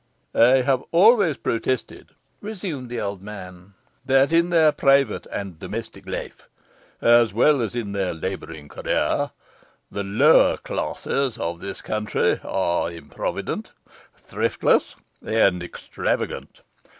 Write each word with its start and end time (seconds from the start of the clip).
'I 0.33 0.63
have 0.63 0.81
always 0.91 1.37
protested,' 1.37 2.13
resumed 2.41 2.89
the 2.89 2.99
old 2.99 3.21
man, 3.21 3.75
'that 4.03 4.31
in 4.31 4.49
their 4.49 4.71
private 4.71 5.27
and 5.31 5.59
domestic 5.59 6.07
life, 6.09 6.47
as 7.03 7.33
well 7.33 7.61
as 7.61 7.75
in 7.75 7.91
their 7.91 8.11
labouring 8.11 8.67
career, 8.67 9.29
the 9.91 10.03
lower 10.03 10.57
classes 10.57 11.37
of 11.37 11.59
this 11.59 11.81
country 11.81 12.39
are 12.43 12.89
improvident, 12.91 13.69
thriftless, 14.25 14.95
and 15.23 15.61
extravagant. 15.61 16.61